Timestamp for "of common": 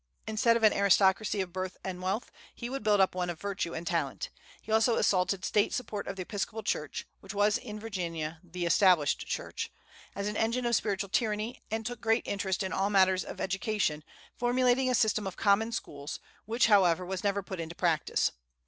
15.27-15.71